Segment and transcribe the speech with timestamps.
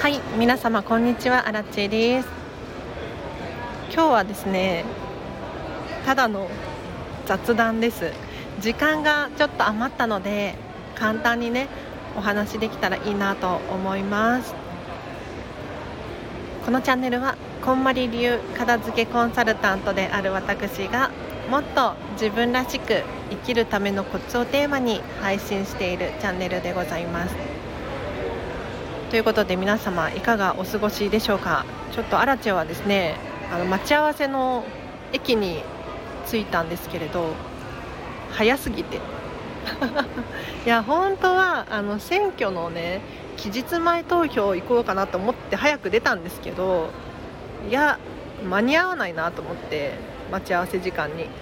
[0.00, 1.46] はい皆様こんにちは。
[1.46, 2.28] アラチェです。
[3.92, 4.86] 今日はですね
[6.06, 6.48] ただの
[7.26, 8.10] 雑談です。
[8.60, 10.54] 時間がちょっと余ったので
[10.94, 11.68] 簡単にね
[12.16, 14.54] お話できたらいいなと思います。
[16.64, 21.10] このチャンネルはこんまり流片付けコンサルタントである私が
[21.50, 27.49] もっと自分らしく生きるためのコツをテーマに配信しているチャンネルでございます。
[29.10, 31.66] ということで皆様いかがお過ごしでしょうか。
[31.90, 33.16] ちょっとアラチェはですね
[33.52, 34.64] あの待ち合わせの
[35.12, 35.64] 駅に
[36.28, 37.34] 着いたんですけれど
[38.30, 38.98] 早すぎて。
[40.64, 43.00] いや本当はあの選挙のね
[43.36, 46.90] 期日前投票行こうかなと思って早く出たんですけど
[47.68, 47.98] いや
[48.48, 49.94] 間に合わないなと思って
[50.30, 51.28] 待ち合わせ時間に。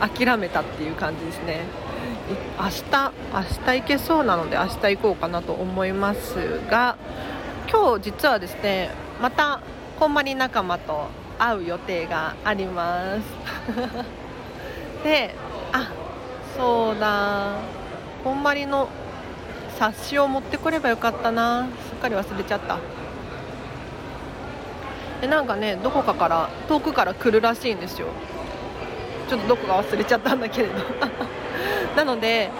[0.00, 1.87] 諦めたっていう感じですね。
[2.58, 6.96] 明日明日行けそうなので明日行こうかなと思いますが
[7.70, 8.90] 今日実はですね
[9.20, 9.60] また
[9.98, 13.20] こんまり仲間と会う予定があります。
[15.04, 15.34] で
[15.72, 15.90] あ
[16.56, 17.52] そうだ。
[18.24, 18.88] こんまりの
[19.78, 21.66] 冊子を持ってこればよかったな。
[21.88, 22.78] すっかり忘れちゃった。
[25.20, 28.08] でなんかねどこかから遠くから来るらしいんですよ。
[29.28, 30.74] ちょっとどこか忘れちゃったんだけれど。
[31.96, 32.50] なので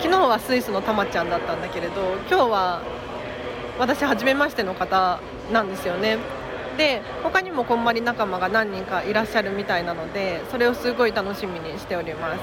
[0.00, 2.82] 昨日はスイスのたまちゃんだったんだけれど今日は
[3.78, 5.20] 私初めましての方
[5.52, 6.18] なんですよね。
[6.76, 12.40] で他にもこんまり仲間が何人かいらっしゃるみたいなのでそれをすごい楽しみにしております。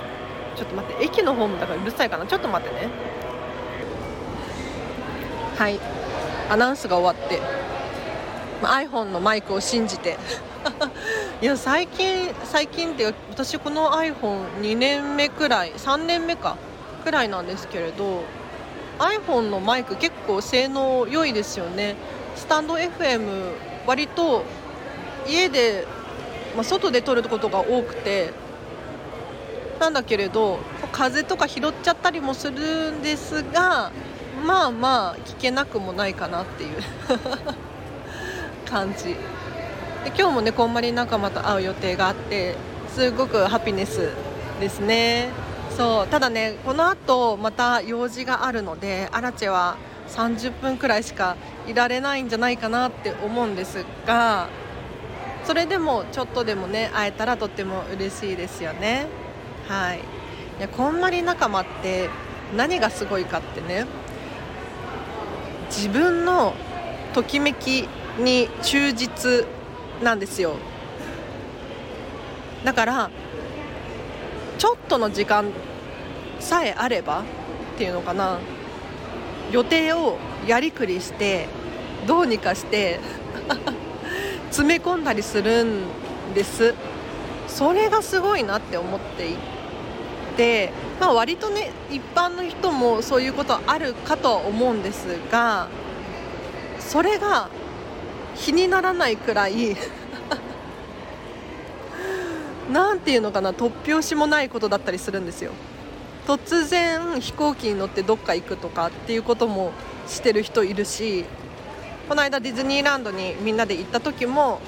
[0.55, 2.25] ちょっと待って駅のホームだからうるさいかな？
[2.25, 2.89] ちょっと待ってね。
[5.57, 5.79] はい。
[6.49, 7.39] アナウンスが終わって。
[8.67, 10.17] iPhone のマイクを信じて。
[11.41, 16.55] いや最近最近って私この iPhone2 年目くらい3年目か
[17.03, 18.21] くらいなんですけれど
[18.99, 21.95] iPhone のマイク結構性能良いですよね。
[22.35, 23.53] スタンド FM
[23.88, 24.44] 割と
[25.27, 25.85] 家で、
[26.55, 28.31] まあ、外で撮ることが多くて
[29.79, 30.59] なんだけれど
[30.91, 33.91] 風とか拾っちゃったりもするんですが
[34.45, 36.71] まあまあ聞けなくもないかなっていう。
[38.71, 39.03] 感じ。
[39.09, 39.17] で
[40.17, 42.55] 今日もねこんまり仲間と会う予定があって
[42.87, 44.09] すごくハピネス
[44.61, 45.29] ですね。
[45.77, 46.07] そう。
[46.07, 49.75] ただねこの後また用事があるのでアラチェは
[50.07, 51.35] 30分くらいしか
[51.67, 54.47] いられないんじゃないかなって思うんですが
[55.43, 59.07] それでもちょっとでもね会えたらとっても嬉しいですよね。
[59.67, 59.99] はい。
[59.99, 62.09] いやこんまり仲間って
[62.55, 63.85] 何がすごいかってね
[65.67, 66.53] 自分の
[67.13, 67.88] ときめき
[68.21, 69.45] に忠実
[70.01, 70.55] なんですよ。
[72.63, 73.09] だから
[74.57, 75.51] ちょっとの時間
[76.39, 77.23] さえあればっ
[77.77, 78.39] ていうのかな。
[79.51, 80.17] 予定を
[80.47, 81.47] やりくりして
[82.07, 82.99] どうにかして
[84.49, 85.83] 詰め込んだりするん
[86.33, 86.73] です。
[87.47, 89.35] それがすごいなって思ってい
[90.38, 95.67] て、まあ、割とね一般の人もそういうことあるかとは思うんですが
[96.79, 97.49] それが
[98.41, 99.78] 気にならないくらい
[102.72, 105.52] なんていうのかな突拍子もないことだったりするんですよ。
[106.28, 109.72] 突然飛行機に乗ってどっか行くとかっていうことも
[110.07, 111.25] してる人いるし
[112.07, 114.62] この間ディズニーランドにみんなで行った時も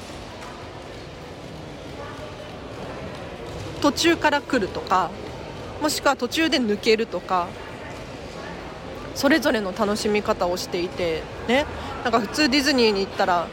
[3.81, 5.11] 途中から来るとか
[5.79, 7.47] もしくは途中で抜けるとか
[9.13, 11.65] それぞれの楽しみ方をしていてね。
[12.03, 13.47] なんか普通ディズニーに行ったら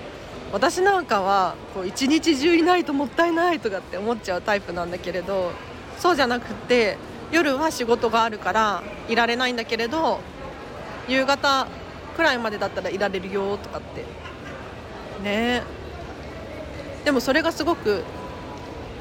[0.53, 5.53] 私なんかはこう一日中いないともったいないとかって思っちゃうタイプなんだけれど
[5.99, 6.99] そうじゃなくて
[7.31, 10.21] 夜は仕事があるからいられないんだけれど
[11.09, 11.69] 夕方
[12.17, 14.05] くらいまでだったらいられるよとかって。
[15.23, 15.63] ね。
[17.05, 18.03] でもそれがすごく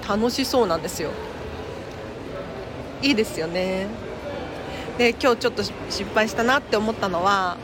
[0.07, 1.09] 楽しそうなんですよ。
[3.01, 3.87] いいですよね。
[4.97, 7.57] で今日ちょっと失敗したなって思ったのは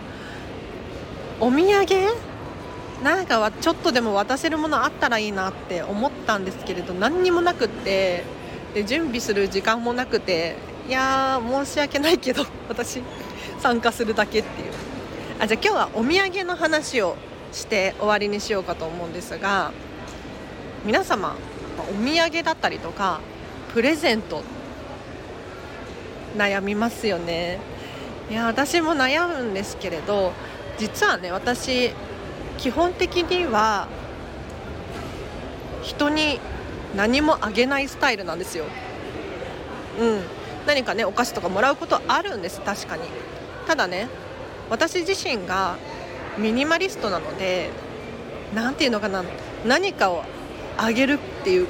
[1.39, 1.85] お土産
[3.03, 8.23] なんかはちょっとでも渡せるものあったらいいなって思ったんですけれど何にもなくって
[8.73, 10.55] で準備する時間もなくて
[10.87, 13.01] いやー申し訳ないけど 私
[13.59, 14.71] 参加するだけっていう。
[15.39, 17.17] あじゃあ今日はお土産の話を
[17.51, 19.71] して終わりにしようかと思うんですが
[20.85, 21.35] 皆様
[21.77, 23.19] お土産だったりとか
[23.73, 24.43] プレゼント
[26.37, 27.59] 悩みますよね。
[28.29, 30.31] いや私も悩むんですけれど
[30.77, 31.91] 実はね私
[32.57, 33.87] 基本的には
[35.81, 36.39] 人に
[36.95, 38.65] 何もあげないスタイルなんですよ。
[39.99, 40.21] うん、
[40.65, 43.03] 何かねお菓子とかもらうことあるんです確かに。
[43.67, 44.07] ただね
[44.69, 45.77] 私自身が
[46.37, 47.69] ミニマリストなので
[48.53, 49.23] 何て言うのかな
[49.65, 50.23] 何かを
[50.77, 51.67] あげるっていう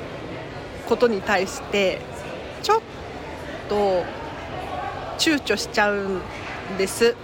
[0.87, 1.99] ことに対して
[2.63, 2.81] ちょっ
[3.69, 4.03] と
[5.17, 6.21] 躊躇しちゃうん
[6.77, 7.15] です。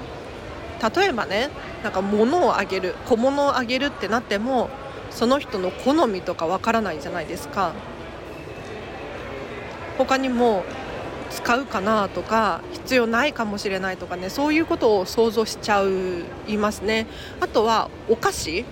[0.95, 1.49] 例えばね
[1.83, 4.69] なんか物をあげる小物をあげるってなっても
[5.09, 7.73] その人の好みとかわからないじゃないですか。
[9.97, 10.63] 他にも
[11.29, 17.07] 使うかなとか必要ないかもしれないとかねそういうことを想像しちゃういますね。
[17.39, 18.65] あとはお菓子。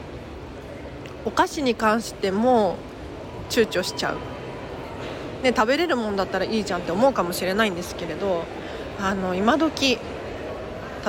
[1.25, 2.77] お菓子に関しても
[3.49, 8.45] 躊躇しちゃう、ね、食べれるもんだったらいいじゃんって思うかもしれないんですけれど
[9.01, 9.99] あの今時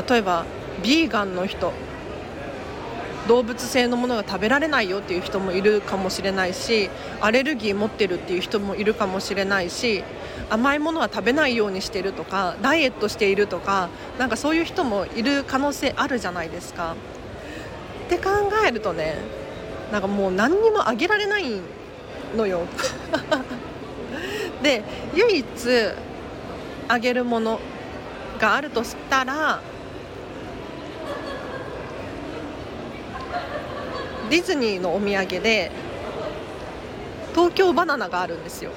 [0.08, 0.44] 例えば
[0.82, 1.73] ビーガンの人。
[3.30, 6.90] 動物性のものが食べられないよっていう人もいるかもしれないし
[7.20, 10.02] アレルギー持ってるっていう人もいるかもしれないし
[10.50, 13.88] 甘いものは食べないようにしてるとかダイエットしているとか
[14.18, 16.96] なんかそういう人もいる可能性あるじゃないですか。
[18.06, 18.30] って考
[18.66, 19.14] えるとね
[19.92, 21.44] なんかもう何にもあげられない
[22.36, 22.62] のよ。
[24.60, 24.82] で
[25.14, 25.46] 唯一
[26.88, 27.60] あげるもの
[28.40, 29.60] があるとしたら
[34.30, 35.72] ディズニーのお土産で
[37.34, 38.70] 東京バナナがあるんですよ。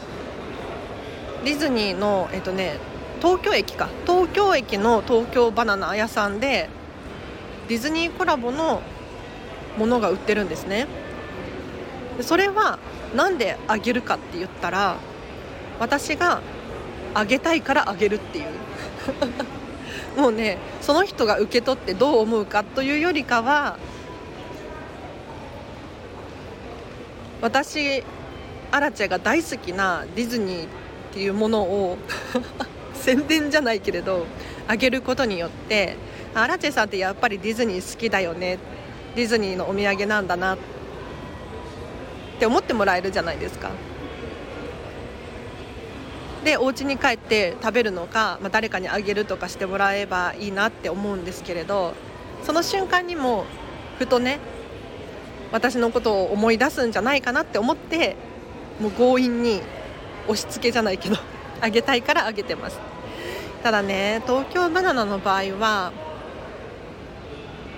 [1.45, 2.77] ディズニーのえっとね
[3.21, 3.87] 東京駅か。
[4.07, 6.69] 東京駅の東京バナナ屋さんで
[7.69, 8.81] ディズニーコラボの
[9.77, 10.87] ものが売ってるんですね。
[12.21, 12.79] それは
[13.15, 14.97] 何であげるかって言ったら
[15.79, 16.41] 私が
[17.13, 18.45] あげたいからあげるっていう。
[20.19, 23.77] もうねその人が受け取ってどう思うかというよりかは
[27.43, 28.01] 私
[28.71, 30.67] アラチェが大好きなディズニーっ
[31.11, 31.97] ていうものを
[32.95, 34.25] 宣伝じゃないけれど
[34.65, 35.97] あげることによって
[36.33, 38.59] アラチェさんってやっぱりディズニー好きだよね
[39.17, 40.57] ディズニーのお土産なんだなっ
[42.39, 43.71] て思ってもらえるじゃないですか。
[46.45, 51.93] でお家に帰って食べるのか、まあ、誰かにあげるとかしてもらえばいいなって思うんですけれど
[52.43, 53.45] その瞬間にも
[53.97, 54.39] ふとね
[55.53, 58.15] 私のことを思い出すんじゃないかなって思って
[58.81, 59.61] もう強引に
[60.27, 61.15] 押し付けじゃないけど
[61.61, 62.79] あげたいからあげてます。
[63.61, 65.93] ただね東京バナナの場合は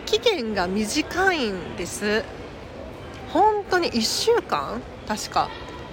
[0.05, 2.23] 期限が短いんです。
[3.33, 4.81] 本当に1週間？
[5.05, 5.49] 確か。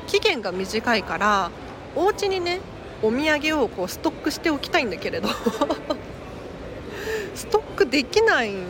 [0.07, 1.51] 期限が短いから
[1.97, 2.61] お家にね
[3.03, 5.29] お土産をこうストックしておきたいんだけれど。
[7.35, 8.63] ストックできないん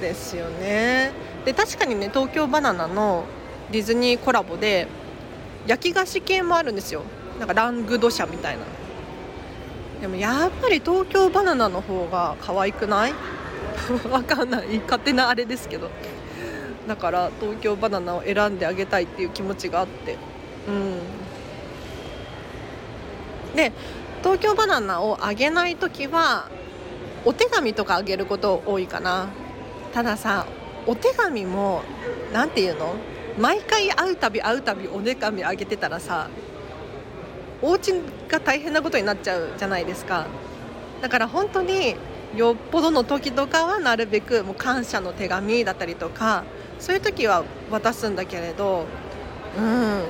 [0.00, 1.12] ですよね。
[1.46, 3.24] で確かにね東京バナナの
[3.70, 4.88] ディズニーコラボで
[5.66, 7.02] 焼き菓子系もあるんですよ。
[7.38, 8.64] なんかラングドシャみたいな。
[10.00, 13.14] でもやっぱり東京バナナの方が可愛くない？
[14.10, 14.78] わかんない。
[14.80, 15.88] 勝手なあれですけど。
[16.88, 20.16] だから東京バナナを選んであげたいっていう気持ちがあって。
[20.68, 20.98] うん。
[23.56, 23.72] で
[24.22, 26.48] 東京バナナをあげない時は
[27.24, 29.28] お手紙とかあげること多いかな。
[29.94, 30.46] たださ
[30.86, 31.82] お手紙も
[32.32, 32.94] 何て言うの？
[33.38, 36.28] 毎回会うたび会うたびお手紙あげてたらさ
[37.60, 37.92] お家
[38.28, 40.26] が大変なことになっちゃうじゃないですか。
[41.02, 41.96] だから本当に
[42.34, 46.44] よっぽどの時とかはなるべくもう感謝の手紙だったりとか
[46.78, 48.86] そういう時は渡すんだけれど
[49.58, 50.02] うん。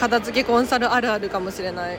[0.00, 1.98] 片付けコンサルあるあるかもしれない。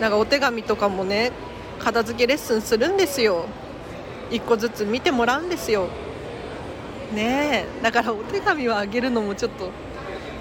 [0.00, 1.30] なんかお手紙とかもね
[1.78, 3.44] 片付けレッスンするんですよ。
[4.30, 5.88] 1個ずつ見てもらうんですよ。
[7.14, 7.82] ねえ。
[7.82, 9.70] だからお手紙をあげるのもちょっと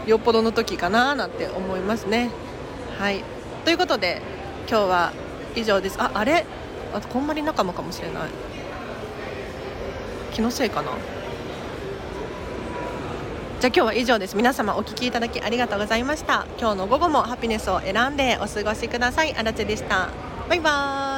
[0.05, 2.29] よっぽどの時かななんて思いますね。
[2.99, 3.23] はい。
[3.65, 4.21] ということで
[4.69, 5.11] 今日は
[5.55, 5.99] 以上です。
[5.99, 6.45] ああれ？
[6.93, 8.23] あとこんまり仲間かもしれない。
[10.31, 10.91] 気のせいかな？
[13.59, 14.37] じゃあ今日は以上です。
[14.37, 16.45] 皆様お聞きいただきありがとうございました。
[16.59, 19.35] 今日の午後もハピネスを選んでお過ごしください。
[19.35, 20.09] あらちでした。
[20.47, 21.08] バイバーイ。